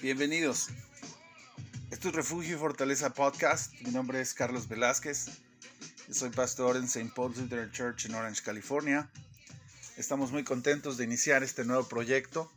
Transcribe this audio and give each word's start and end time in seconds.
Bienvenidos. 0.00 0.68
Esto 1.90 2.08
es 2.08 2.14
Refugio 2.14 2.56
y 2.56 2.58
Fortaleza 2.58 3.12
Podcast. 3.12 3.72
Mi 3.82 3.90
nombre 3.90 4.20
es 4.22 4.32
Carlos 4.32 4.66
Velázquez. 4.68 5.26
Soy 6.10 6.30
pastor 6.30 6.76
en 6.76 6.84
St. 6.84 7.12
Paul's 7.14 7.36
Lutheran 7.36 7.70
Church 7.72 8.06
en 8.06 8.14
Orange, 8.14 8.42
California. 8.42 9.10
Estamos 9.98 10.32
muy 10.32 10.44
contentos 10.44 10.96
de 10.96 11.04
iniciar 11.04 11.42
este 11.42 11.66
nuevo 11.66 11.86
proyecto 11.86 12.50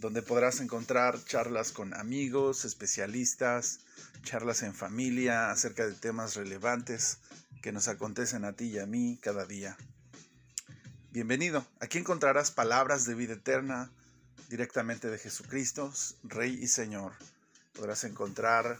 donde 0.00 0.22
podrás 0.22 0.60
encontrar 0.60 1.22
charlas 1.24 1.72
con 1.72 1.92
amigos, 1.94 2.64
especialistas, 2.64 3.80
charlas 4.28 4.62
en 4.62 4.74
familia 4.74 5.50
acerca 5.50 5.86
de 5.86 5.94
temas 5.94 6.36
relevantes 6.36 7.16
que 7.62 7.72
nos 7.72 7.88
acontecen 7.88 8.44
a 8.44 8.52
ti 8.52 8.66
y 8.66 8.78
a 8.78 8.84
mí 8.84 9.18
cada 9.22 9.46
día. 9.46 9.74
Bienvenido. 11.12 11.66
Aquí 11.80 11.96
encontrarás 11.96 12.50
palabras 12.50 13.06
de 13.06 13.14
vida 13.14 13.32
eterna, 13.32 13.90
directamente 14.50 15.08
de 15.08 15.16
Jesucristo, 15.16 15.90
Rey 16.24 16.58
y 16.62 16.66
Señor. 16.66 17.14
Podrás 17.72 18.04
encontrar 18.04 18.78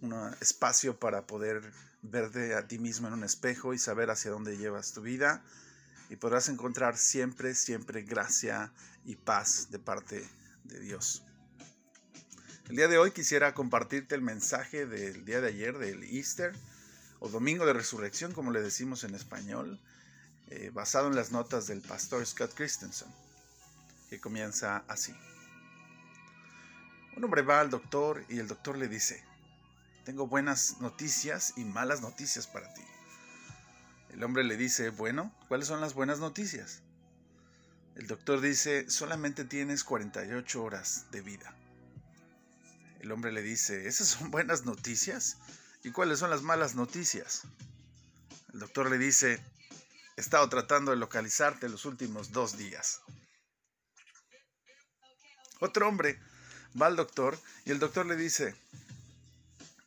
un 0.00 0.14
espacio 0.40 0.98
para 0.98 1.26
poder 1.26 1.60
verte 2.00 2.54
a 2.54 2.66
ti 2.66 2.78
mismo 2.78 3.08
en 3.08 3.12
un 3.12 3.24
espejo 3.24 3.74
y 3.74 3.78
saber 3.78 4.10
hacia 4.10 4.30
dónde 4.30 4.56
llevas 4.56 4.92
tu 4.92 5.02
vida. 5.02 5.42
Y 6.08 6.16
podrás 6.16 6.48
encontrar 6.48 6.96
siempre, 6.96 7.54
siempre 7.54 8.04
gracia 8.04 8.72
y 9.04 9.16
paz 9.16 9.70
de 9.70 9.78
parte 9.78 10.26
de 10.64 10.80
Dios. 10.80 11.25
El 12.68 12.74
día 12.74 12.88
de 12.88 12.98
hoy 12.98 13.12
quisiera 13.12 13.54
compartirte 13.54 14.16
el 14.16 14.22
mensaje 14.22 14.86
del 14.86 15.24
día 15.24 15.40
de 15.40 15.48
ayer, 15.48 15.78
del 15.78 16.02
Easter, 16.02 16.52
o 17.20 17.28
Domingo 17.28 17.64
de 17.64 17.72
Resurrección, 17.72 18.32
como 18.32 18.50
le 18.50 18.60
decimos 18.60 19.04
en 19.04 19.14
español, 19.14 19.80
eh, 20.48 20.70
basado 20.74 21.06
en 21.06 21.14
las 21.14 21.30
notas 21.30 21.68
del 21.68 21.80
pastor 21.80 22.26
Scott 22.26 22.54
Christensen 22.54 23.08
que 24.10 24.20
comienza 24.20 24.84
así. 24.88 25.14
Un 27.16 27.24
hombre 27.24 27.42
va 27.42 27.60
al 27.60 27.70
doctor 27.70 28.24
y 28.28 28.38
el 28.38 28.48
doctor 28.48 28.76
le 28.76 28.88
dice, 28.88 29.24
tengo 30.04 30.26
buenas 30.26 30.80
noticias 30.80 31.54
y 31.56 31.64
malas 31.64 32.00
noticias 32.00 32.48
para 32.48 32.72
ti. 32.74 32.82
El 34.10 34.22
hombre 34.24 34.44
le 34.44 34.56
dice, 34.56 34.90
bueno, 34.90 35.32
¿cuáles 35.48 35.68
son 35.68 35.80
las 35.80 35.94
buenas 35.94 36.18
noticias? 36.18 36.82
El 37.94 38.08
doctor 38.08 38.40
dice, 38.40 38.90
solamente 38.90 39.44
tienes 39.44 39.84
48 39.84 40.62
horas 40.62 41.06
de 41.10 41.20
vida. 41.22 41.55
El 43.06 43.12
hombre 43.12 43.30
le 43.30 43.40
dice, 43.40 43.86
¿esas 43.86 44.08
son 44.08 44.32
buenas 44.32 44.64
noticias? 44.64 45.36
¿Y 45.84 45.92
cuáles 45.92 46.18
son 46.18 46.28
las 46.28 46.42
malas 46.42 46.74
noticias? 46.74 47.42
El 48.52 48.58
doctor 48.58 48.90
le 48.90 48.98
dice, 48.98 49.40
he 50.16 50.20
estado 50.20 50.48
tratando 50.48 50.90
de 50.90 50.96
localizarte 50.96 51.68
los 51.68 51.84
últimos 51.84 52.32
dos 52.32 52.58
días. 52.58 53.02
Otro 55.60 55.86
hombre 55.86 56.18
va 56.82 56.86
al 56.86 56.96
doctor 56.96 57.38
y 57.64 57.70
el 57.70 57.78
doctor 57.78 58.06
le 58.06 58.16
dice, 58.16 58.56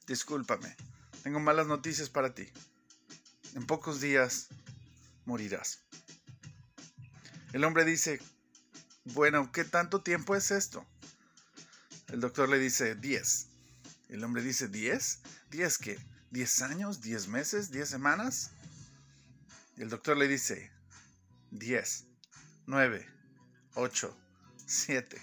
discúlpame, 0.07 0.77
tengo 1.21 1.41
malas 1.41 1.67
noticias 1.67 2.09
para 2.09 2.33
ti. 2.33 2.49
En 3.53 3.67
pocos 3.67 3.99
días 3.99 4.47
morirás. 5.25 5.81
El 7.51 7.65
hombre 7.65 7.83
dice, 7.83 8.21
bueno, 9.03 9.51
¿qué 9.51 9.65
tanto 9.65 10.03
tiempo 10.03 10.37
es 10.37 10.51
esto? 10.51 10.87
El 12.11 12.21
doctor 12.21 12.49
le 12.49 12.59
dice, 12.59 12.95
10. 12.95 13.47
El 14.09 14.23
hombre 14.23 14.41
dice, 14.41 14.69
¿10? 14.69 15.19
¿10 15.51 15.77
qué? 15.77 15.99
¿10 16.31 16.61
años? 16.63 17.01
¿10 17.01 17.27
meses? 17.27 17.71
¿10 17.71 17.85
semanas? 17.85 18.51
El 19.77 19.89
doctor 19.89 20.17
le 20.17 20.27
dice, 20.27 20.71
10, 21.51 22.05
9, 22.65 23.07
8, 23.75 24.17
7, 24.65 25.21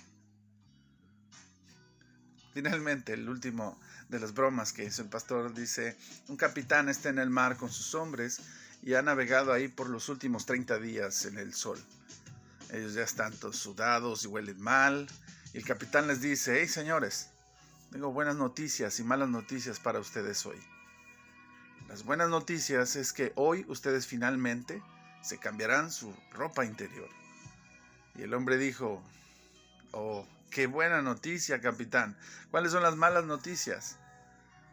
Finalmente, 2.57 3.13
el 3.13 3.29
último 3.29 3.79
de 4.09 4.19
las 4.19 4.33
bromas 4.33 4.73
que 4.73 4.83
hizo 4.83 5.03
el 5.03 5.11
pastor 5.11 5.53
dice, 5.53 5.95
un 6.29 6.39
capitán 6.39 6.89
está 6.89 7.11
en 7.11 7.19
el 7.19 7.29
mar 7.29 7.59
con 7.59 7.71
sus 7.71 7.95
hombres 7.95 8.41
y 8.83 8.95
ha 8.95 9.03
navegado 9.03 9.53
ahí 9.53 9.69
por 9.69 9.91
los 9.91 10.09
últimos 10.09 10.47
30 10.47 10.79
días 10.79 11.27
en 11.27 11.37
el 11.37 11.53
sol. 11.53 11.79
Ellos 12.73 12.95
ya 12.95 13.03
están 13.03 13.35
todos 13.35 13.59
sudados 13.59 14.25
y 14.25 14.29
huelen 14.29 14.59
mal. 14.59 15.07
El 15.57 15.65
capitán 15.65 16.07
les 16.07 16.21
dice, 16.21 16.61
hey 16.61 16.69
señores, 16.69 17.31
tengo 17.91 18.13
buenas 18.13 18.37
noticias 18.37 19.01
y 19.01 19.05
malas 19.05 19.31
noticias 19.31 19.81
para 19.81 19.99
ustedes 19.99 20.45
hoy. 20.45 20.59
Las 21.89 22.05
buenas 22.05 22.29
noticias 22.29 22.95
es 22.95 23.15
que 23.15 23.33
hoy 23.37 23.65
ustedes 23.67 24.07
finalmente 24.07 24.83
se 25.23 25.39
cambiarán 25.39 25.91
su 25.91 26.15
ropa 26.31 26.67
interior. 26.67 27.09
Y 28.17 28.23
el 28.25 28.35
hombre 28.35 28.59
dijo, 28.59 29.03
oh, 29.93 30.29
Qué 30.51 30.67
buena 30.67 31.01
noticia, 31.01 31.59
capitán. 31.63 32.19
¿Cuáles 32.51 32.73
son 32.73 32.83
las 32.83 32.97
malas 32.97 33.25
noticias? 33.25 33.97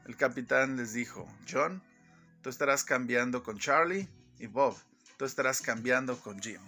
El 0.05 0.17
capitán 0.17 0.75
les 0.75 0.91
dijo, 0.91 1.25
John, 1.49 1.81
tú 2.41 2.49
estarás 2.49 2.83
cambiando 2.83 3.41
con 3.41 3.57
Charlie 3.57 4.09
y 4.37 4.47
Bob, 4.47 4.75
tú 5.15 5.23
estarás 5.23 5.61
cambiando 5.61 6.19
con 6.19 6.41
Jim. 6.41 6.59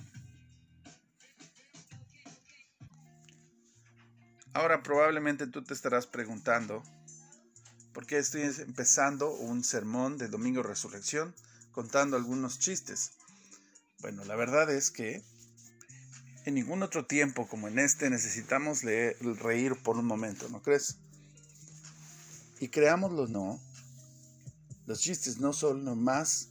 Ahora 4.56 4.82
probablemente 4.82 5.48
tú 5.48 5.66
te 5.66 5.74
estarás 5.74 6.08
preguntando, 6.08 6.82
¿por 7.94 8.06
qué 8.06 8.20
estoy 8.20 8.44
empezando 8.44 9.34
un 9.34 9.66
sermón 9.66 10.18
de 10.18 10.30
Domingo 10.30 10.64
Resurrección 10.64 11.36
contando 11.74 12.16
algunos 12.16 12.58
chistes? 12.58 13.12
Bueno, 14.00 14.24
la 14.24 14.38
verdad 14.38 14.72
es 14.72 14.92
que 14.92 15.26
en 16.46 16.54
ningún 16.54 16.84
otro 16.84 17.06
tiempo 17.06 17.50
como 17.50 17.68
en 17.68 17.80
este 17.80 18.10
necesitamos 18.10 18.86
leer, 18.86 19.18
reír 19.42 19.76
por 19.84 19.98
un 19.98 20.06
momento, 20.06 20.48
¿no 20.48 20.62
crees? 20.62 21.00
Y 22.62 22.70
creámoslo 22.70 23.28
no, 23.28 23.60
los 24.86 25.02
chistes 25.02 25.38
no 25.38 25.52
son 25.52 25.84
lo 25.84 25.98
más 25.98 26.48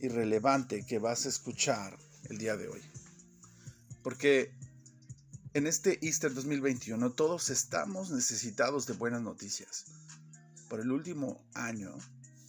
irrelevante 0.00 0.84
que 0.84 0.98
vas 0.98 1.24
a 1.24 1.30
escuchar 1.30 1.96
el 2.24 2.36
día 2.36 2.58
de 2.58 2.68
hoy. 2.68 2.82
Porque 4.02 4.52
en 5.56 5.66
este 5.66 5.98
Easter 6.04 6.34
2021 6.34 7.12
todos 7.12 7.48
estamos 7.48 8.10
necesitados 8.10 8.86
de 8.86 8.92
buenas 8.92 9.22
noticias. 9.22 9.86
Por 10.68 10.80
el 10.80 10.92
último 10.92 11.42
año 11.54 11.96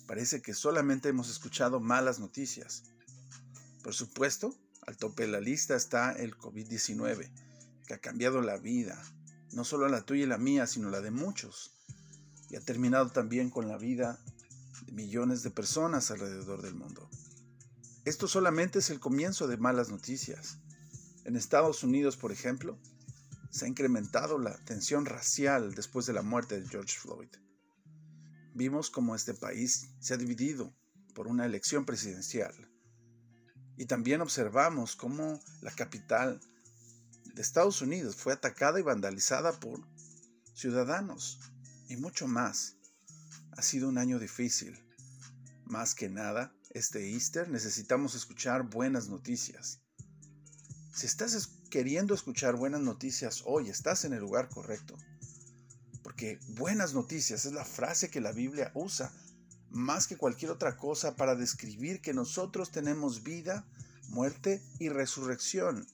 parece 0.08 0.42
que 0.42 0.54
solamente 0.54 1.08
hemos 1.08 1.30
escuchado 1.30 1.80
malas 1.80 2.20
noticias. 2.20 2.84
Por 3.82 3.94
supuesto, 3.94 4.54
al 4.86 4.98
tope 4.98 5.24
de 5.24 5.30
la 5.30 5.40
lista 5.40 5.78
está 5.78 6.12
el 6.12 6.38
COVID-19, 6.38 7.32
que 7.88 7.94
ha 7.94 8.00
cambiado 8.00 8.42
la 8.42 8.58
vida, 8.58 9.02
no 9.54 9.64
solo 9.64 9.88
la 9.88 10.02
tuya 10.02 10.24
y 10.26 10.28
la 10.28 10.38
mía, 10.38 10.68
sino 10.68 10.90
la 10.90 11.00
de 11.00 11.12
muchos, 11.12 11.78
y 12.50 12.58
ha 12.58 12.60
terminado 12.60 13.10
también 13.12 13.50
con 13.50 13.70
la 13.70 13.78
vida 13.78 14.20
de 14.86 14.92
millones 14.92 15.44
de 15.44 15.52
personas 15.52 16.12
alrededor 16.12 16.62
del 16.62 16.76
mundo. 16.76 17.10
Esto 18.04 18.28
solamente 18.28 18.80
es 18.80 18.90
el 18.90 19.00
comienzo 19.00 19.48
de 19.48 19.56
malas 19.56 19.92
noticias. 19.92 20.58
En 21.24 21.38
Estados 21.38 21.84
Unidos, 21.84 22.18
por 22.18 22.34
ejemplo, 22.34 22.78
se 23.58 23.66
ha 23.66 23.68
incrementado 23.68 24.38
la 24.38 24.56
tensión 24.66 25.08
racial 25.08 25.74
después 25.74 26.06
de 26.06 26.14
la 26.14 26.22
muerte 26.22 26.62
de 26.62 26.68
George 26.68 26.96
Floyd. 27.00 27.30
Vimos 28.54 28.92
cómo 28.92 29.16
este 29.16 29.34
país 29.34 29.90
se 30.00 30.14
ha 30.14 30.18
dividido 30.18 30.76
por 31.16 31.28
una 31.28 31.44
elección 31.44 31.84
presidencial 31.84 32.54
y 33.76 33.88
también 33.88 34.22
observamos 34.22 34.96
cómo 34.96 35.40
la 35.62 35.72
capital 35.72 36.40
de 37.34 37.42
Estados 37.42 37.82
Unidos 37.82 38.16
fue 38.16 38.34
atacada 38.34 38.80
y 38.80 38.84
vandalizada 38.84 39.60
por 39.60 39.80
ciudadanos 40.54 41.40
y 41.90 41.98
mucho 41.98 42.28
más. 42.28 42.76
Ha 43.54 43.64
sido 43.64 43.90
un 43.90 43.98
año 43.98 44.20
difícil. 44.20 44.78
Más 45.66 45.96
que 45.96 46.10
nada, 46.10 46.56
este 46.70 47.12
Easter 47.12 47.50
necesitamos 47.50 48.14
escuchar 48.14 48.70
buenas 48.70 49.10
noticias. 49.10 49.82
Si 50.94 51.08
estás 51.08 51.34
queriendo 51.70 52.14
escuchar 52.14 52.56
buenas 52.56 52.82
noticias 52.82 53.44
hoy, 53.46 53.70
estás 53.70 54.06
en 54.06 54.14
el 54.14 54.20
lugar 54.20 54.50
correcto. 54.50 54.98
Porque 56.04 56.40
buenas 56.50 56.94
noticias 56.94 57.46
es 57.46 57.54
la 57.54 57.66
frase 57.66 58.10
que 58.10 58.22
la 58.22 58.32
Biblia 58.32 58.72
usa 58.74 59.12
más 59.70 60.08
que 60.08 60.18
cualquier 60.18 60.52
otra 60.52 60.78
cosa 60.78 61.16
para 61.16 61.36
describir 61.36 62.02
que 62.02 62.14
nosotros 62.14 62.72
tenemos 62.72 63.24
vida, 63.24 63.66
muerte 64.10 64.64
y 64.80 64.90
resurrección 64.90 65.86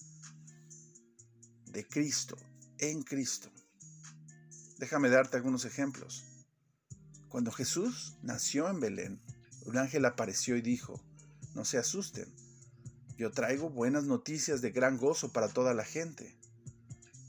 de 1.66 1.88
Cristo, 1.88 2.38
en 2.78 3.02
Cristo. 3.02 3.50
Déjame 4.78 5.10
darte 5.10 5.38
algunos 5.38 5.66
ejemplos. 5.66 6.24
Cuando 7.30 7.52
Jesús 7.52 8.16
nació 8.22 8.70
en 8.70 8.80
Belén, 8.80 9.22
un 9.66 9.78
ángel 9.78 10.06
apareció 10.06 10.56
y 10.56 10.62
dijo, 10.62 11.02
no 11.56 11.66
se 11.66 11.80
asusten, 11.80 12.32
yo 13.18 13.32
traigo 13.32 13.70
buenas 13.70 14.06
noticias 14.06 14.62
de 14.62 14.72
gran 14.72 14.98
gozo 14.98 15.32
para 15.32 15.48
toda 15.50 15.74
la 15.74 15.86
gente. 15.86 16.36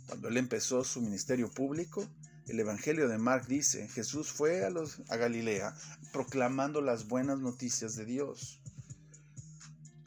Cuando 0.06 0.28
él 0.28 0.36
empezó 0.36 0.84
su 0.84 1.00
ministerio 1.00 1.50
público, 1.50 2.06
El 2.46 2.60
Evangelio 2.60 3.08
de 3.08 3.18
Mark 3.18 3.46
dice, 3.46 3.88
Jesús 3.88 4.30
fue 4.30 4.64
a, 4.64 4.72
a 5.08 5.16
Galilea 5.16 5.74
proclamando 6.12 6.80
las 6.80 7.08
buenas 7.08 7.38
noticias 7.38 7.96
de 7.96 8.04
Dios. 8.04 8.60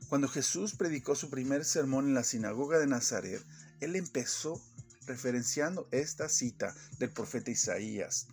Cuando 0.08 0.28
Jesús 0.28 0.74
predicó 0.74 1.16
su 1.16 1.30
primer 1.30 1.66
sermón 1.66 2.08
en 2.08 2.14
la 2.14 2.24
sinagoga 2.24 2.80
de 2.80 2.88
Nazaret, 2.88 3.44
él 3.82 3.96
empezó 3.96 4.62
referenciando 5.06 5.88
esta 5.92 6.30
cita 6.30 6.76
del 7.00 7.12
profeta 7.12 7.52
Isaías. 7.52 8.28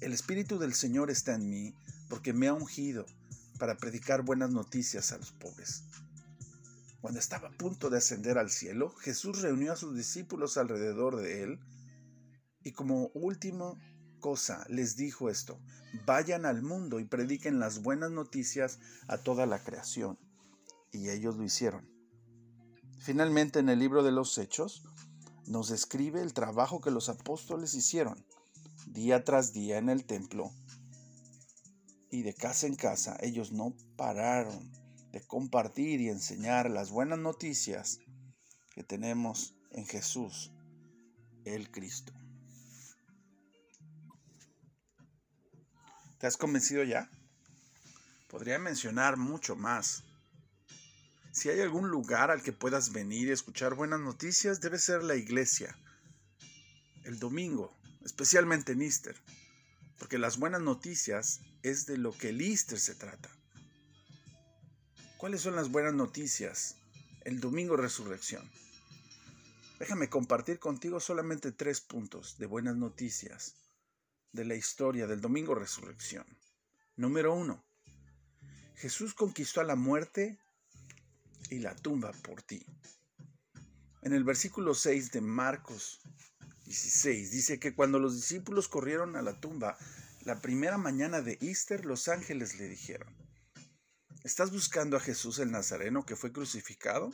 El 0.00 0.12
Espíritu 0.12 0.58
del 0.58 0.74
Señor 0.74 1.10
está 1.10 1.34
en 1.34 1.48
mí 1.48 1.74
porque 2.08 2.32
me 2.32 2.48
ha 2.48 2.54
ungido 2.54 3.06
para 3.58 3.76
predicar 3.76 4.22
buenas 4.22 4.50
noticias 4.50 5.12
a 5.12 5.18
los 5.18 5.30
pobres. 5.30 5.84
Cuando 7.02 7.18
estaba 7.18 7.48
a 7.48 7.58
punto 7.58 7.90
de 7.90 7.98
ascender 7.98 8.38
al 8.38 8.48
cielo, 8.48 8.90
Jesús 8.90 9.42
reunió 9.42 9.72
a 9.72 9.76
sus 9.76 9.96
discípulos 9.96 10.56
alrededor 10.56 11.16
de 11.16 11.42
él 11.42 11.58
y 12.62 12.70
como 12.70 13.10
última 13.12 13.74
cosa 14.20 14.64
les 14.68 14.96
dijo 14.96 15.28
esto, 15.28 15.58
vayan 16.06 16.46
al 16.46 16.62
mundo 16.62 17.00
y 17.00 17.04
prediquen 17.04 17.58
las 17.58 17.82
buenas 17.82 18.12
noticias 18.12 18.78
a 19.08 19.18
toda 19.18 19.46
la 19.46 19.64
creación. 19.64 20.16
Y 20.92 21.10
ellos 21.10 21.36
lo 21.36 21.42
hicieron. 21.42 21.90
Finalmente 23.00 23.58
en 23.58 23.68
el 23.68 23.80
libro 23.80 24.04
de 24.04 24.12
los 24.12 24.38
Hechos 24.38 24.84
nos 25.48 25.70
describe 25.70 26.22
el 26.22 26.32
trabajo 26.32 26.80
que 26.80 26.92
los 26.92 27.08
apóstoles 27.08 27.74
hicieron 27.74 28.24
día 28.86 29.24
tras 29.24 29.52
día 29.52 29.78
en 29.78 29.88
el 29.88 30.04
templo 30.04 30.52
y 32.12 32.22
de 32.22 32.32
casa 32.32 32.68
en 32.68 32.76
casa. 32.76 33.16
Ellos 33.20 33.50
no 33.50 33.74
pararon 33.96 34.81
de 35.12 35.20
compartir 35.20 36.00
y 36.00 36.08
enseñar 36.08 36.70
las 36.70 36.90
buenas 36.90 37.18
noticias 37.18 38.00
que 38.74 38.82
tenemos 38.82 39.54
en 39.70 39.86
Jesús, 39.86 40.50
el 41.44 41.70
Cristo. 41.70 42.12
¿Te 46.18 46.26
has 46.26 46.36
convencido 46.36 46.82
ya? 46.84 47.10
Podría 48.28 48.58
mencionar 48.58 49.16
mucho 49.16 49.56
más. 49.56 50.04
Si 51.32 51.50
hay 51.50 51.60
algún 51.60 51.88
lugar 51.88 52.30
al 52.30 52.42
que 52.42 52.52
puedas 52.52 52.92
venir 52.92 53.28
y 53.28 53.32
escuchar 53.32 53.74
buenas 53.74 54.00
noticias, 54.00 54.60
debe 54.60 54.78
ser 54.78 55.02
la 55.02 55.16
iglesia. 55.16 55.76
El 57.04 57.18
domingo, 57.18 57.74
especialmente 58.04 58.72
en 58.72 58.82
Easter. 58.82 59.16
Porque 59.98 60.18
las 60.18 60.38
buenas 60.38 60.62
noticias 60.62 61.40
es 61.62 61.86
de 61.86 61.98
lo 61.98 62.16
que 62.16 62.28
el 62.28 62.40
Easter 62.40 62.78
se 62.78 62.94
trata. 62.94 63.28
¿Cuáles 65.22 65.42
son 65.42 65.54
las 65.54 65.70
buenas 65.70 65.94
noticias? 65.94 66.78
El 67.20 67.38
domingo 67.38 67.76
resurrección. 67.76 68.42
Déjame 69.78 70.08
compartir 70.08 70.58
contigo 70.58 70.98
solamente 70.98 71.52
tres 71.52 71.80
puntos 71.80 72.38
de 72.38 72.46
buenas 72.46 72.74
noticias 72.74 73.54
de 74.32 74.44
la 74.44 74.56
historia 74.56 75.06
del 75.06 75.20
Domingo 75.20 75.54
Resurrección. 75.54 76.26
Número 76.96 77.32
uno, 77.36 77.62
Jesús 78.74 79.14
conquistó 79.14 79.60
a 79.60 79.64
la 79.64 79.76
muerte 79.76 80.40
y 81.50 81.60
la 81.60 81.76
tumba 81.76 82.10
por 82.10 82.42
ti. 82.42 82.66
En 84.00 84.14
el 84.14 84.24
versículo 84.24 84.74
6 84.74 85.12
de 85.12 85.20
Marcos 85.20 86.00
16 86.64 87.30
dice 87.30 87.60
que 87.60 87.76
cuando 87.76 88.00
los 88.00 88.16
discípulos 88.16 88.66
corrieron 88.66 89.14
a 89.14 89.22
la 89.22 89.40
tumba, 89.40 89.78
la 90.24 90.40
primera 90.40 90.78
mañana 90.78 91.20
de 91.22 91.38
Easter, 91.40 91.86
los 91.86 92.08
ángeles 92.08 92.58
le 92.58 92.68
dijeron, 92.68 93.21
¿estás 94.24 94.50
buscando 94.50 94.96
a 94.96 95.00
Jesús 95.00 95.38
el 95.38 95.50
Nazareno 95.50 96.04
que 96.04 96.16
fue 96.16 96.32
crucificado? 96.32 97.12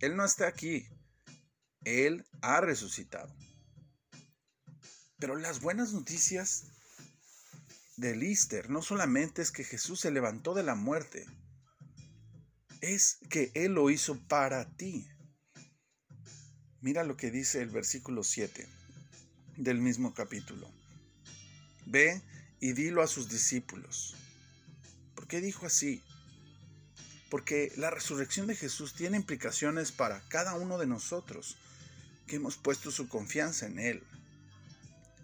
Él 0.00 0.16
no 0.16 0.24
está 0.24 0.46
aquí, 0.46 0.86
Él 1.84 2.24
ha 2.40 2.60
resucitado. 2.60 3.34
Pero 5.18 5.36
las 5.36 5.60
buenas 5.60 5.92
noticias 5.92 6.64
del 7.96 8.22
Easter 8.22 8.70
no 8.70 8.82
solamente 8.82 9.42
es 9.42 9.52
que 9.52 9.64
Jesús 9.64 10.00
se 10.00 10.10
levantó 10.10 10.54
de 10.54 10.64
la 10.64 10.74
muerte, 10.74 11.26
es 12.80 13.18
que 13.30 13.52
Él 13.54 13.72
lo 13.74 13.90
hizo 13.90 14.18
para 14.26 14.68
ti. 14.76 15.08
Mira 16.80 17.04
lo 17.04 17.16
que 17.16 17.30
dice 17.30 17.62
el 17.62 17.70
versículo 17.70 18.24
7 18.24 18.66
del 19.56 19.78
mismo 19.78 20.14
capítulo. 20.14 20.68
Ve 21.86 22.20
y 22.58 22.72
dilo 22.72 23.02
a 23.02 23.06
sus 23.06 23.28
discípulos. 23.28 24.16
¿Por 25.14 25.28
qué 25.28 25.40
dijo 25.40 25.66
así? 25.66 26.02
Porque 27.32 27.72
la 27.76 27.88
resurrección 27.88 28.46
de 28.46 28.54
Jesús 28.54 28.92
tiene 28.92 29.16
implicaciones 29.16 29.90
para 29.90 30.20
cada 30.28 30.52
uno 30.52 30.76
de 30.76 30.84
nosotros 30.84 31.56
que 32.26 32.36
hemos 32.36 32.58
puesto 32.58 32.90
su 32.90 33.08
confianza 33.08 33.64
en 33.64 33.78
Él. 33.78 34.02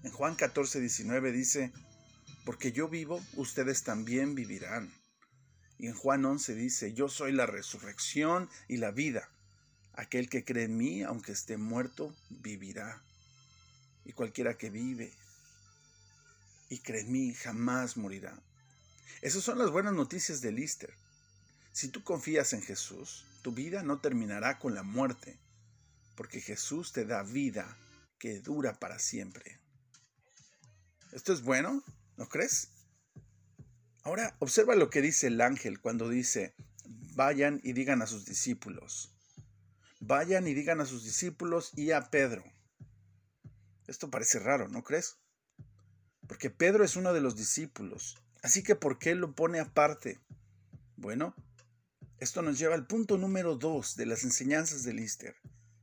En 0.05 0.11
Juan 0.11 0.35
14, 0.35 0.81
19 0.81 1.33
dice, 1.33 1.71
porque 2.47 2.73
yo 2.73 2.89
vivo, 2.89 3.23
ustedes 3.35 3.83
también 3.83 4.35
vivirán. 4.35 4.91
Y 5.79 5.89
en 5.89 5.93
Juan 5.93 6.25
11 6.25 6.55
dice, 6.55 6.95
yo 6.95 7.11
soy 7.11 7.33
la 7.33 7.45
resurrección 7.45 8.49
y 8.69 8.79
la 8.79 8.91
vida. 8.91 9.29
Aquel 9.93 10.31
que 10.31 10.47
cree 10.47 10.65
en 10.65 10.79
mí, 10.79 11.03
aunque 11.03 11.33
esté 11.33 11.59
muerto, 11.59 12.17
vivirá. 12.31 13.03
Y 14.07 14.15
cualquiera 14.15 14.57
que 14.57 14.71
vive 14.71 15.13
y 16.71 16.79
cree 16.79 17.03
en 17.03 17.13
mí, 17.13 17.35
jamás 17.35 17.99
morirá. 17.99 18.41
Esas 19.21 19.45
son 19.45 19.59
las 19.59 19.71
buenas 19.71 19.93
noticias 19.93 20.41
del 20.41 20.59
Easter. 20.59 20.95
Si 21.73 21.89
tú 21.89 22.03
confías 22.03 22.53
en 22.53 22.63
Jesús, 22.63 23.25
tu 23.43 23.53
vida 23.53 23.83
no 23.83 24.01
terminará 24.01 24.59
con 24.59 24.75
la 24.75 24.83
muerte, 24.83 25.39
porque 26.17 26.41
Jesús 26.41 26.93
te 26.93 27.05
da 27.05 27.23
vida 27.23 27.77
que 28.19 28.41
dura 28.41 28.79
para 28.79 28.99
siempre. 28.99 29.61
¿Esto 31.13 31.33
es 31.33 31.43
bueno? 31.43 31.83
¿No 32.17 32.29
crees? 32.29 32.69
Ahora 34.03 34.37
observa 34.39 34.75
lo 34.75 34.91
que 34.91 35.03
dice 35.03 35.29
el 35.29 35.41
ángel 35.41 35.81
cuando 35.81 36.09
dice, 36.09 36.55
vayan 37.15 37.61
y 37.63 37.73
digan 37.73 38.03
a 38.03 38.07
sus 38.07 38.25
discípulos. 38.25 39.13
Vayan 40.01 40.47
y 40.47 40.55
digan 40.55 40.81
a 40.81 40.87
sus 40.87 41.05
discípulos 41.05 41.73
y 41.77 41.93
a 41.93 42.11
Pedro. 42.11 42.45
Esto 43.87 44.11
parece 44.11 44.39
raro, 44.39 44.69
¿no 44.69 44.85
crees? 44.85 45.17
Porque 46.27 46.51
Pedro 46.51 46.85
es 46.85 46.97
uno 46.97 47.13
de 47.13 47.21
los 47.21 47.37
discípulos. 47.37 48.17
Así 48.43 48.63
que 48.63 48.77
¿por 48.77 48.99
qué 48.99 49.15
lo 49.15 49.35
pone 49.35 49.61
aparte? 49.61 50.21
Bueno, 50.97 51.35
esto 52.21 52.43
nos 52.43 52.59
lleva 52.59 52.75
al 52.75 52.87
punto 52.87 53.19
número 53.19 53.57
dos 53.57 53.97
de 53.97 54.07
las 54.07 54.25
enseñanzas 54.25 54.83
del 54.83 54.99
Easter. 54.99 55.37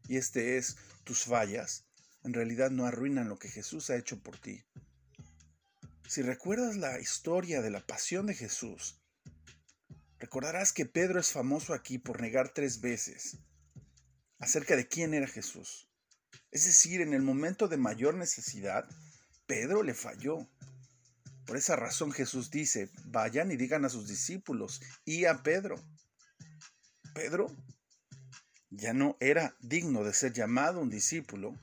Y 0.08 0.18
este 0.18 0.58
es, 0.58 0.78
tus 1.04 1.24
fallas 1.24 1.86
en 2.26 2.34
realidad 2.34 2.72
no 2.72 2.88
arruinan 2.88 3.30
lo 3.30 3.38
que 3.38 3.50
Jesús 3.50 3.92
ha 3.92 3.98
hecho 3.98 4.20
por 4.20 4.40
ti. 4.40 4.66
Si 6.08 6.24
recuerdas 6.24 6.76
la 6.76 7.00
historia 7.00 7.62
de 7.62 7.70
la 7.70 7.86
pasión 7.86 8.26
de 8.26 8.34
Jesús, 8.34 9.00
recordarás 10.18 10.74
que 10.74 10.88
Pedro 10.88 11.20
es 11.20 11.32
famoso 11.32 11.76
aquí 11.76 12.00
por 12.00 12.22
negar 12.22 12.50
tres 12.50 12.82
veces 12.82 13.38
acerca 14.40 14.76
de 14.76 14.88
quién 14.88 15.14
era 15.14 15.28
Jesús. 15.28 15.88
Es 16.50 16.66
decir, 16.66 17.02
en 17.02 17.14
el 17.14 17.22
momento 17.22 17.68
de 17.68 17.78
mayor 17.78 18.16
necesidad, 18.16 18.90
Pedro 19.46 19.84
le 19.84 19.94
falló. 19.94 20.50
Por 21.46 21.58
esa 21.58 21.76
razón 21.76 22.12
Jesús 22.12 22.50
dice, 22.50 22.90
vayan 23.06 23.52
y 23.52 23.56
digan 23.56 23.86
a 23.86 23.90
sus 23.90 24.08
discípulos 24.08 24.82
y 25.06 25.26
a 25.26 25.44
Pedro. 25.44 25.76
Pedro 27.16 27.48
ya 28.70 28.94
no 28.94 29.18
era 29.20 29.56
digno 29.62 30.04
de 30.04 30.14
ser 30.14 30.34
llamado 30.34 30.82
un 30.82 30.92
discípulo 30.92 31.56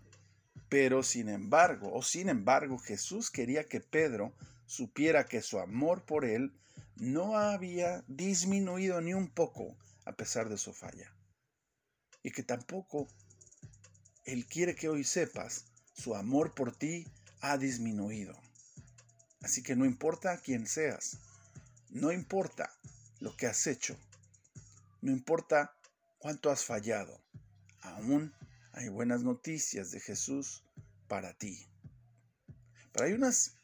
pero 0.72 1.02
sin 1.02 1.28
embargo, 1.28 1.92
o 1.92 2.02
sin 2.02 2.30
embargo, 2.30 2.78
Jesús 2.78 3.30
quería 3.30 3.68
que 3.68 3.82
Pedro 3.82 4.32
supiera 4.64 5.26
que 5.26 5.42
su 5.42 5.58
amor 5.58 6.06
por 6.06 6.24
él 6.24 6.50
no 6.96 7.36
había 7.36 8.02
disminuido 8.08 9.02
ni 9.02 9.12
un 9.12 9.28
poco 9.28 9.76
a 10.06 10.12
pesar 10.12 10.48
de 10.48 10.56
su 10.56 10.72
falla. 10.72 11.12
Y 12.22 12.30
que 12.30 12.42
tampoco 12.42 13.06
Él 14.24 14.46
quiere 14.46 14.74
que 14.74 14.88
hoy 14.88 15.04
sepas, 15.04 15.66
su 15.92 16.14
amor 16.14 16.54
por 16.54 16.74
ti 16.74 17.06
ha 17.42 17.58
disminuido. 17.58 18.34
Así 19.42 19.62
que 19.62 19.76
no 19.76 19.84
importa 19.84 20.38
quién 20.38 20.66
seas, 20.66 21.18
no 21.90 22.12
importa 22.12 22.72
lo 23.20 23.36
que 23.36 23.46
has 23.46 23.66
hecho, 23.66 23.94
no 25.02 25.10
importa 25.10 25.76
cuánto 26.18 26.50
has 26.50 26.64
fallado, 26.64 27.22
aún 27.80 28.32
hay 28.72 28.88
buenas 28.88 29.22
noticias 29.22 29.90
de 29.90 30.00
Jesús 30.00 30.64
para 31.08 31.34
ti. 31.34 31.68
Pero 32.92 33.06
hay 33.06 33.12
unas 33.12 33.58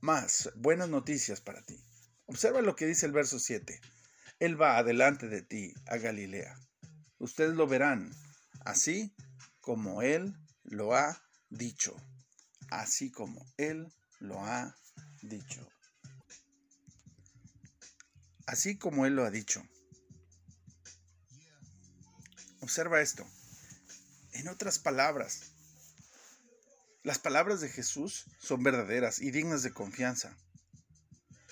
más 0.00 0.50
buenas 0.56 0.88
noticias 0.88 1.40
para 1.40 1.62
ti. 1.62 1.82
Observa 2.26 2.60
lo 2.60 2.76
que 2.76 2.86
dice 2.86 3.06
el 3.06 3.12
verso 3.12 3.38
7. 3.38 3.80
Él 4.38 4.60
va 4.60 4.76
adelante 4.76 5.28
de 5.28 5.42
ti 5.42 5.74
a 5.86 5.96
Galilea. 5.96 6.54
Ustedes 7.18 7.54
lo 7.54 7.66
verán, 7.66 8.12
así 8.64 9.14
como 9.60 10.02
Él 10.02 10.36
lo 10.64 10.94
ha 10.94 11.22
dicho. 11.48 11.96
Así 12.70 13.10
como 13.10 13.46
Él 13.56 13.92
lo 14.18 14.44
ha 14.44 14.76
dicho. 15.22 15.71
Así 18.46 18.76
como 18.76 19.06
Él 19.06 19.14
lo 19.14 19.24
ha 19.24 19.30
dicho. 19.30 19.62
Observa 22.60 23.00
esto. 23.00 23.26
En 24.32 24.48
otras 24.48 24.78
palabras, 24.78 25.52
Las 27.04 27.18
palabras 27.18 27.60
de 27.60 27.68
Jesús 27.68 28.26
son 28.38 28.62
verdaderas 28.62 29.20
y 29.20 29.32
dignas 29.32 29.64
de 29.64 29.72
confianza. 29.72 30.36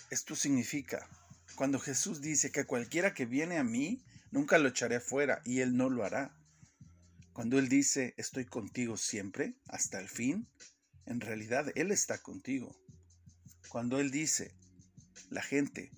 Esto 0.09 0.37
significa, 0.37 1.09
cuando 1.56 1.80
Jesús 1.80 2.20
dice 2.20 2.52
que 2.52 2.66
cualquiera 2.66 3.14
que 3.14 3.26
viene 3.26 3.59
a 3.59 3.64
mí, 3.64 4.04
nunca 4.30 4.59
lo 4.59 4.68
echaré 4.68 5.00
fuera, 5.00 5.42
y 5.44 5.59
Él 5.59 5.76
no 5.76 5.90
lo 5.90 6.04
hará. 6.04 6.37
Cuando 7.32 7.59
Él 7.59 7.68
dice, 7.68 8.14
estoy 8.16 8.44
contigo 8.44 8.97
siempre, 8.97 9.56
hasta 9.66 9.99
el 9.99 10.09
fin, 10.09 10.49
en 11.06 11.20
realidad 11.20 11.73
Él 11.75 11.90
está 11.90 12.18
contigo. 12.18 12.76
Cuando 13.68 13.99
Él 13.99 14.12
dice, 14.12 14.54
la 15.30 15.42
gente 15.42 15.90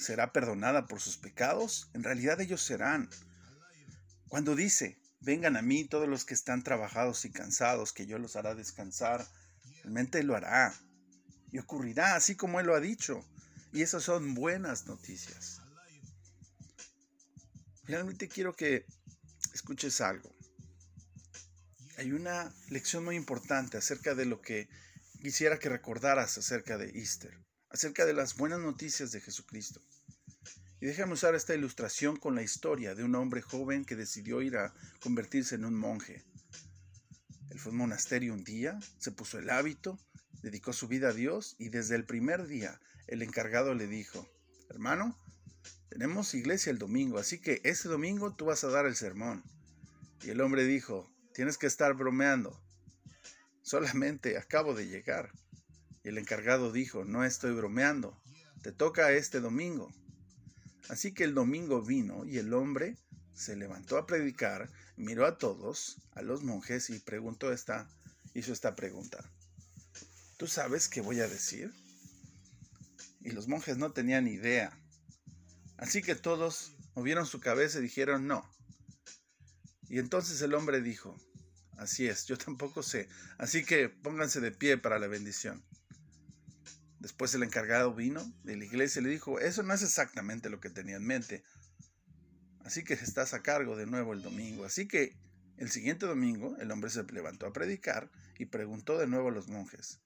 será 0.00 0.32
perdonada 0.32 0.86
por 0.86 1.00
sus 1.00 1.18
pecados, 1.18 1.90
en 1.92 2.02
realidad 2.02 2.40
ellos 2.40 2.62
serán. 2.62 3.08
Cuando 4.28 4.56
dice, 4.56 4.98
vengan 5.20 5.56
a 5.56 5.62
mí 5.62 5.84
todos 5.84 6.08
los 6.08 6.24
que 6.24 6.34
están 6.34 6.62
trabajados 6.62 7.24
y 7.24 7.30
cansados, 7.30 7.92
que 7.92 8.06
yo 8.06 8.18
los 8.18 8.36
hará 8.36 8.54
descansar, 8.54 9.26
realmente 9.82 10.22
lo 10.22 10.34
hará. 10.34 10.74
Y 11.52 11.58
ocurrirá 11.58 12.14
así 12.14 12.34
como 12.34 12.60
Él 12.60 12.66
lo 12.66 12.74
ha 12.74 12.80
dicho. 12.80 13.24
Y 13.72 13.82
esas 13.82 14.02
son 14.02 14.34
buenas 14.34 14.86
noticias. 14.86 15.60
Finalmente 17.84 18.28
quiero 18.28 18.54
que 18.54 18.86
escuches 19.52 20.00
algo. 20.00 20.34
Hay 21.98 22.12
una 22.12 22.54
lección 22.68 23.04
muy 23.04 23.16
importante 23.16 23.76
acerca 23.76 24.14
de 24.14 24.24
lo 24.24 24.40
que 24.40 24.68
quisiera 25.20 25.58
que 25.58 25.68
recordaras 25.68 26.38
acerca 26.38 26.78
de 26.78 26.90
Easter, 26.98 27.36
acerca 27.70 28.04
de 28.04 28.12
las 28.12 28.36
buenas 28.36 28.60
noticias 28.60 29.12
de 29.12 29.20
Jesucristo. 29.20 29.80
Y 30.80 30.86
déjame 30.86 31.12
usar 31.12 31.34
esta 31.34 31.54
ilustración 31.54 32.16
con 32.16 32.34
la 32.34 32.42
historia 32.42 32.94
de 32.94 33.04
un 33.04 33.14
hombre 33.14 33.42
joven 33.42 33.84
que 33.84 33.96
decidió 33.96 34.42
ir 34.42 34.56
a 34.56 34.74
convertirse 35.00 35.54
en 35.54 35.64
un 35.64 35.74
monje. 35.74 36.24
Él 37.50 37.58
fue 37.58 37.70
a 37.70 37.72
un 37.72 37.78
monasterio 37.78 38.32
un 38.32 38.44
día, 38.44 38.78
se 38.98 39.12
puso 39.12 39.38
el 39.38 39.50
hábito, 39.50 39.98
dedicó 40.42 40.72
su 40.72 40.88
vida 40.88 41.08
a 41.08 41.12
Dios 41.12 41.56
y 41.58 41.68
desde 41.68 41.96
el 41.96 42.06
primer 42.06 42.46
día 42.46 42.80
el 43.06 43.22
encargado 43.22 43.74
le 43.74 43.86
dijo, 43.86 44.26
hermano, 44.68 45.18
tenemos 45.90 46.32
iglesia 46.34 46.70
el 46.70 46.78
domingo, 46.78 47.18
así 47.18 47.38
que 47.40 47.60
ese 47.64 47.88
domingo 47.88 48.34
tú 48.34 48.46
vas 48.46 48.64
a 48.64 48.68
dar 48.68 48.86
el 48.86 48.96
sermón. 48.96 49.42
Y 50.22 50.30
el 50.30 50.40
hombre 50.40 50.64
dijo, 50.64 51.10
tienes 51.34 51.58
que 51.58 51.66
estar 51.66 51.94
bromeando. 51.94 52.58
Solamente 53.62 54.38
acabo 54.38 54.74
de 54.74 54.86
llegar. 54.86 55.32
Y 56.02 56.08
el 56.08 56.18
encargado 56.18 56.72
dijo, 56.72 57.04
no 57.04 57.24
estoy 57.24 57.52
bromeando, 57.52 58.20
te 58.62 58.72
toca 58.72 59.12
este 59.12 59.40
domingo. 59.40 59.92
Así 60.88 61.12
que 61.12 61.24
el 61.24 61.34
domingo 61.34 61.82
vino 61.82 62.24
y 62.24 62.38
el 62.38 62.52
hombre 62.54 62.96
se 63.32 63.56
levantó 63.56 63.96
a 63.96 64.06
predicar, 64.06 64.70
miró 64.96 65.26
a 65.26 65.38
todos, 65.38 65.98
a 66.12 66.22
los 66.22 66.42
monjes 66.42 66.90
y 66.90 66.98
preguntó 66.98 67.52
esta, 67.52 67.88
hizo 68.34 68.52
esta 68.52 68.74
pregunta. 68.74 69.30
¿Tú 70.36 70.46
sabes 70.46 70.88
qué 70.88 71.00
voy 71.00 71.20
a 71.20 71.28
decir? 71.28 71.72
Y 73.20 73.30
los 73.30 73.48
monjes 73.48 73.76
no 73.76 73.92
tenían 73.92 74.26
idea. 74.26 74.78
Así 75.76 76.02
que 76.02 76.14
todos 76.14 76.72
movieron 76.94 77.26
su 77.26 77.40
cabeza 77.40 77.78
y 77.78 77.82
dijeron 77.82 78.26
no. 78.26 78.48
Y 79.88 79.98
entonces 79.98 80.40
el 80.42 80.54
hombre 80.54 80.80
dijo, 80.80 81.16
así 81.76 82.06
es, 82.06 82.26
yo 82.26 82.36
tampoco 82.38 82.82
sé, 82.82 83.08
así 83.38 83.64
que 83.64 83.88
pónganse 83.88 84.40
de 84.40 84.52
pie 84.52 84.78
para 84.78 84.98
la 84.98 85.08
bendición. 85.08 85.64
Después 87.00 87.34
el 87.34 87.42
encargado 87.42 87.94
vino 87.94 88.22
de 88.44 88.56
la 88.56 88.64
iglesia 88.66 89.00
y 89.00 89.04
le 89.04 89.10
dijo, 89.10 89.40
eso 89.40 89.62
no 89.62 89.72
es 89.72 89.82
exactamente 89.82 90.50
lo 90.50 90.60
que 90.60 90.68
tenía 90.68 90.96
en 90.96 91.06
mente. 91.06 91.42
Así 92.62 92.84
que 92.84 92.94
estás 92.94 93.32
a 93.32 93.42
cargo 93.42 93.74
de 93.74 93.86
nuevo 93.86 94.12
el 94.12 94.22
domingo. 94.22 94.66
Así 94.66 94.86
que 94.86 95.16
el 95.56 95.70
siguiente 95.70 96.06
domingo 96.06 96.56
el 96.58 96.70
hombre 96.70 96.90
se 96.90 97.02
levantó 97.04 97.46
a 97.46 97.52
predicar 97.52 98.10
y 98.38 98.46
preguntó 98.46 98.98
de 98.98 99.06
nuevo 99.06 99.28
a 99.28 99.32
los 99.32 99.48
monjes, 99.48 100.00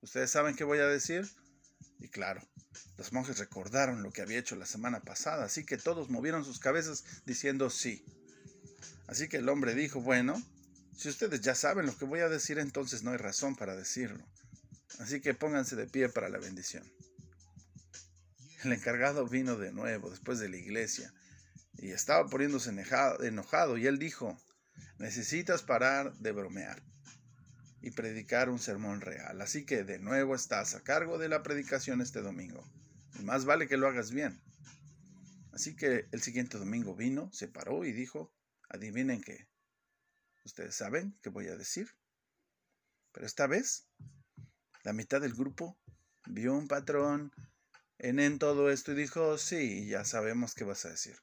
¿ustedes 0.00 0.30
saben 0.30 0.56
qué 0.56 0.64
voy 0.64 0.78
a 0.78 0.86
decir? 0.86 1.28
Y 1.98 2.08
claro, 2.08 2.40
los 2.96 3.12
monjes 3.12 3.38
recordaron 3.38 4.02
lo 4.02 4.12
que 4.12 4.22
había 4.22 4.38
hecho 4.38 4.56
la 4.56 4.66
semana 4.66 5.00
pasada, 5.00 5.44
así 5.44 5.64
que 5.64 5.76
todos 5.76 6.08
movieron 6.08 6.44
sus 6.44 6.60
cabezas 6.60 7.04
diciendo 7.26 7.70
sí. 7.70 8.04
Así 9.06 9.28
que 9.28 9.38
el 9.38 9.48
hombre 9.48 9.74
dijo, 9.74 10.00
bueno, 10.00 10.40
si 10.96 11.08
ustedes 11.08 11.40
ya 11.40 11.54
saben 11.54 11.86
lo 11.86 11.96
que 11.96 12.04
voy 12.04 12.20
a 12.20 12.28
decir, 12.28 12.58
entonces 12.58 13.02
no 13.02 13.10
hay 13.10 13.16
razón 13.16 13.56
para 13.56 13.74
decirlo. 13.76 14.24
Así 14.98 15.20
que 15.20 15.34
pónganse 15.34 15.76
de 15.76 15.86
pie 15.86 16.08
para 16.08 16.28
la 16.28 16.38
bendición. 16.38 16.84
El 18.64 18.72
encargado 18.72 19.26
vino 19.26 19.56
de 19.56 19.72
nuevo 19.72 20.10
después 20.10 20.40
de 20.40 20.48
la 20.48 20.56
iglesia 20.56 21.12
y 21.74 21.90
estaba 21.90 22.28
poniéndose 22.28 22.70
enojado 22.70 23.78
y 23.78 23.86
él 23.86 23.98
dijo, 23.98 24.36
necesitas 24.98 25.62
parar 25.62 26.12
de 26.14 26.32
bromear 26.32 26.82
y 27.80 27.92
predicar 27.92 28.50
un 28.50 28.58
sermón 28.58 29.00
real. 29.00 29.40
Así 29.40 29.64
que 29.64 29.84
de 29.84 29.98
nuevo 29.98 30.34
estás 30.34 30.74
a 30.74 30.82
cargo 30.82 31.18
de 31.18 31.28
la 31.28 31.42
predicación 31.42 32.00
este 32.00 32.20
domingo. 32.20 32.64
Y 33.18 33.22
más 33.22 33.44
vale 33.44 33.68
que 33.68 33.76
lo 33.76 33.86
hagas 33.86 34.10
bien. 34.10 34.40
Así 35.52 35.76
que 35.76 36.06
el 36.12 36.22
siguiente 36.22 36.58
domingo 36.58 36.94
vino, 36.94 37.30
se 37.32 37.48
paró 37.48 37.84
y 37.84 37.92
dijo, 37.92 38.32
adivinen 38.68 39.20
qué. 39.20 39.48
Ustedes 40.44 40.74
saben 40.74 41.16
qué 41.22 41.30
voy 41.30 41.46
a 41.48 41.56
decir. 41.56 41.88
Pero 43.12 43.26
esta 43.26 43.46
vez, 43.46 43.86
la 44.88 44.94
mitad 44.94 45.20
del 45.20 45.34
grupo 45.34 45.78
vio 46.24 46.54
un 46.54 46.66
patrón 46.66 47.30
en, 47.98 48.18
en 48.18 48.38
todo 48.38 48.70
esto 48.70 48.92
y 48.92 48.94
dijo, 48.94 49.36
sí, 49.36 49.86
ya 49.86 50.06
sabemos 50.06 50.54
qué 50.54 50.64
vas 50.64 50.86
a 50.86 50.88
decir. 50.88 51.18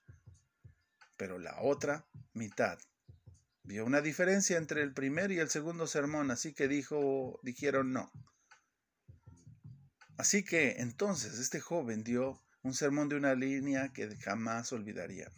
Pero 1.17 1.39
la 1.39 1.59
otra 1.61 2.05
mitad 2.33 2.77
Vio 3.63 3.83
una 3.83 4.01
diferencia 4.01 4.59
entre 4.59 4.83
el 4.83 4.93
primer 4.93 5.31
y 5.31 5.39
el 5.39 5.49
segundo 5.49 5.87
sermón, 5.87 6.29
así 6.29 6.53
que 6.53 6.67
dijo, 6.67 7.39
dijeron 7.41 7.91
no. 7.93 8.11
Así 10.17 10.43
que 10.43 10.75
entonces 10.77 11.39
este 11.39 11.59
joven 11.59 12.03
dio 12.03 12.39
un 12.61 12.75
sermón 12.75 13.09
de 13.09 13.15
una 13.15 13.33
línea 13.33 13.91
que 13.91 14.15
jamás 14.17 14.71
olvidaría. 14.71 15.31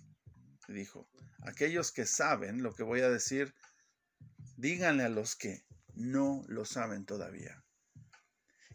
Dijo, 0.67 1.07
aquellos 1.43 1.93
que 1.93 2.05
saben 2.05 2.61
lo 2.61 2.75
que 2.75 2.83
voy 2.83 2.99
a 2.99 3.09
decir, 3.09 3.55
díganle 4.57 5.03
a 5.03 5.09
los 5.09 5.37
que 5.37 5.63
no 5.93 6.43
lo 6.49 6.65
saben 6.65 7.05
todavía. 7.05 7.63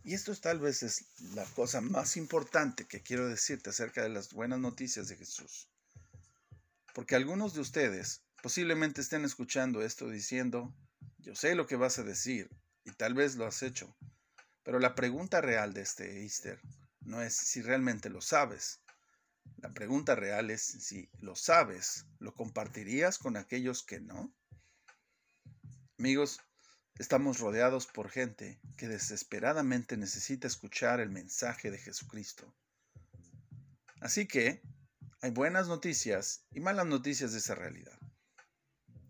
Y 0.04 0.14
esto 0.14 0.34
tal 0.36 0.58
vez 0.58 0.82
es 0.82 1.04
la 1.34 1.44
cosa 1.44 1.80
más 1.80 2.16
importante 2.16 2.86
que 2.86 3.02
quiero 3.02 3.28
decirte 3.28 3.70
acerca 3.70 4.02
de 4.02 4.08
las 4.08 4.32
buenas 4.32 4.58
noticias 4.58 5.08
de 5.08 5.16
Jesús. 5.16 5.68
Porque 6.92 7.14
algunos 7.14 7.54
de 7.54 7.60
ustedes 7.60 8.22
Posiblemente 8.42 9.00
estén 9.00 9.24
escuchando 9.24 9.82
esto 9.82 10.10
diciendo, 10.10 10.74
yo 11.18 11.36
sé 11.36 11.54
lo 11.54 11.68
que 11.68 11.76
vas 11.76 12.00
a 12.00 12.02
decir, 12.02 12.50
y 12.84 12.90
tal 12.90 13.14
vez 13.14 13.36
lo 13.36 13.46
has 13.46 13.62
hecho, 13.62 13.96
pero 14.64 14.80
la 14.80 14.96
pregunta 14.96 15.40
real 15.40 15.72
de 15.72 15.82
este 15.82 16.22
Easter 16.22 16.60
no 17.02 17.22
es 17.22 17.36
si 17.36 17.62
realmente 17.62 18.10
lo 18.10 18.20
sabes. 18.20 18.80
La 19.58 19.72
pregunta 19.72 20.16
real 20.16 20.50
es 20.50 20.60
si 20.60 21.08
lo 21.20 21.36
sabes, 21.36 22.04
¿lo 22.18 22.34
compartirías 22.34 23.16
con 23.16 23.36
aquellos 23.36 23.84
que 23.84 24.00
no? 24.00 24.34
Amigos, 26.00 26.40
estamos 26.98 27.38
rodeados 27.40 27.86
por 27.86 28.10
gente 28.10 28.60
que 28.76 28.88
desesperadamente 28.88 29.96
necesita 29.96 30.46
escuchar 30.46 31.00
el 31.00 31.10
mensaje 31.10 31.70
de 31.70 31.78
Jesucristo. 31.78 32.54
Así 34.00 34.26
que 34.26 34.62
hay 35.20 35.30
buenas 35.30 35.68
noticias 35.68 36.44
y 36.52 36.60
malas 36.60 36.86
noticias 36.86 37.32
de 37.32 37.38
esa 37.38 37.54
realidad. 37.54 37.98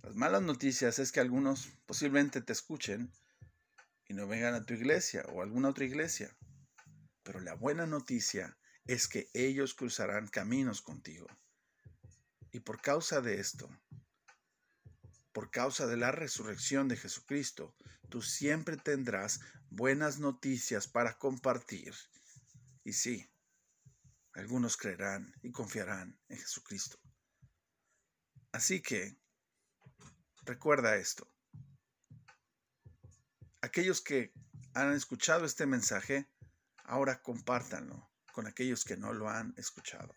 Las 0.03 0.17
malas 0.17 0.43
noticias 0.43 0.99
es 0.99 1.12
que 1.12 1.21
algunos 1.21 1.71
posiblemente 1.87 2.41
te 2.41 2.53
escuchen 2.53 3.11
y 4.09 4.15
no 4.15 4.27
vengan 4.27 4.55
a 4.55 4.65
tu 4.67 4.75
iglesia 4.75 5.25
o 5.33 5.41
a 5.41 5.45
alguna 5.45 5.71
otra 5.71 5.85
iglesia. 5.85 6.37
Pero 7.23 7.41
la 7.41 7.55
buena 7.55 7.87
noticia 7.87 8.59
es 8.85 9.09
que 9.09 9.31
ellos 9.33 9.75
cruzarán 9.75 10.29
caminos 10.29 10.83
contigo. 10.83 11.27
Y 12.51 12.61
por 12.61 12.83
causa 12.83 13.21
de 13.21 13.41
esto, 13.41 13.71
por 15.33 15.51
causa 15.51 15.87
de 15.87 15.97
la 15.97 16.12
resurrección 16.12 16.89
de 16.89 16.97
Jesucristo, 16.97 17.75
tú 18.09 18.23
siempre 18.23 18.77
tendrás 18.77 19.41
buenas 19.71 20.19
noticias 20.19 20.87
para 20.89 21.19
compartir. 21.19 21.95
Y 22.85 22.93
sí, 22.93 23.31
algunos 24.35 24.77
creerán 24.77 25.35
y 25.43 25.51
confiarán 25.51 26.19
en 26.29 26.39
Jesucristo. 26.39 26.99
Así 28.53 28.83
que 28.83 29.17
Recuerda 30.45 30.97
esto. 30.97 31.33
Aquellos 33.61 34.01
que 34.01 34.33
han 34.75 34.93
escuchado 34.93 35.45
este 35.45 35.67
mensaje, 35.67 36.29
ahora 36.83 37.23
compártanlo 37.23 38.11
con 38.33 38.49
aquellos 38.49 38.85
que 38.85 38.97
no 38.97 39.12
lo 39.12 39.29
han 39.29 39.55
escuchado. 39.57 40.17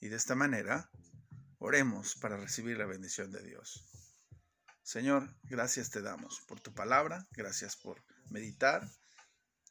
Y 0.00 0.08
de 0.08 0.16
esta 0.16 0.34
manera, 0.34 0.90
oremos 1.58 2.14
para 2.16 2.36
recibir 2.36 2.76
la 2.76 2.84
bendición 2.84 3.30
de 3.30 3.42
Dios. 3.42 3.88
Señor, 4.82 5.32
gracias 5.44 5.90
te 5.90 6.02
damos 6.02 6.40
por 6.48 6.60
tu 6.60 6.74
palabra, 6.74 7.28
gracias 7.30 7.76
por 7.76 8.02
meditar 8.30 8.90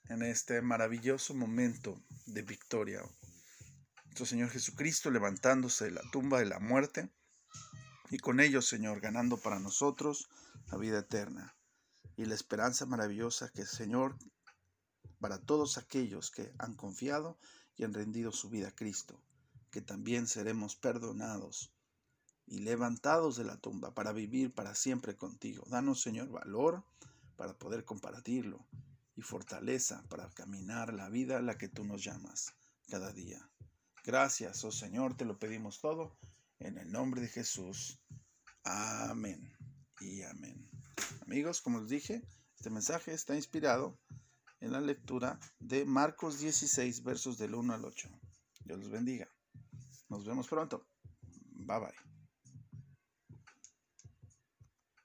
en 0.08 0.24
este 0.24 0.62
maravilloso 0.62 1.34
momento 1.34 2.02
de 2.28 2.42
victoria. 2.44 3.02
Nuestro 4.06 4.26
Señor 4.26 4.50
Jesucristo 4.50 5.12
levantándose 5.12 5.86
de 5.86 5.92
la 5.92 6.02
tumba 6.12 6.40
de 6.40 6.46
la 6.46 6.60
muerte 6.60 7.12
y 8.10 8.20
con 8.20 8.40
ellos, 8.40 8.68
Señor, 8.68 9.02
ganando 9.02 9.38
para 9.38 9.60
nosotros 9.60 10.30
la 10.72 10.78
vida 10.78 11.00
eterna. 11.00 11.56
y 12.18 12.26
la 12.26 12.36
esperanza 12.36 12.86
maravillosa 12.86 13.50
que 13.50 13.66
Señor, 13.66 14.18
para 15.20 15.40
todos 15.40 15.78
aquellos 15.78 16.30
que 16.30 16.54
han 16.58 16.76
confiado 16.76 17.38
y 17.76 17.84
han 17.84 17.94
rendido 17.94 18.32
su 18.32 18.50
vida 18.50 18.70
a 18.70 18.76
Cristo, 18.76 19.22
que 19.72 19.82
también 19.82 20.28
seremos 20.28 20.76
perdonados 20.76 21.74
y 22.52 22.60
levantados 22.60 23.38
de 23.38 23.46
la 23.46 23.56
tumba 23.56 23.94
para 23.94 24.12
vivir 24.12 24.54
para 24.54 24.76
siempre 24.76 25.16
contigo. 25.16 25.64
Danos, 25.70 26.02
Señor, 26.02 26.30
valor 26.30 26.84
para 27.38 27.58
poder 27.58 27.86
compartirlo 27.86 28.68
y 29.16 29.22
fortaleza 29.22 30.04
para 30.10 30.30
caminar 30.32 30.94
la 30.94 31.08
vida 31.08 31.38
a 31.38 31.42
la 31.42 31.58
que 31.58 31.70
tú 31.70 31.86
nos 31.86 32.04
llamas 32.04 32.54
cada 32.90 33.14
día. 33.14 33.50
Gracias, 34.04 34.66
oh 34.66 34.72
Señor, 34.72 35.16
te 35.16 35.24
lo 35.24 35.40
pedimos 35.40 35.80
todo 35.80 36.18
en 36.60 36.78
el 36.78 36.92
nombre 36.92 37.22
de 37.22 37.30
Jesús. 37.30 38.02
Amén 38.66 39.56
y 40.02 40.22
amén. 40.24 40.70
Amigos, 41.22 41.62
como 41.62 41.80
les 41.80 41.90
dije, 41.90 42.22
este 42.58 42.70
mensaje 42.70 43.14
está 43.14 43.34
inspirado 43.34 43.98
en 44.60 44.74
la 44.74 44.82
lectura 44.82 45.40
de 45.60 45.86
Marcos 45.86 46.40
16, 46.40 47.02
versos 47.04 47.38
del 47.38 47.56
1 47.56 47.74
al 47.74 47.86
8. 47.86 48.10
Dios 48.66 48.78
los 48.78 48.90
bendiga. 48.90 49.30
Nos 50.10 50.26
vemos 50.26 50.50
pronto. 50.50 50.86
Bye 51.54 51.80
bye. 51.80 52.11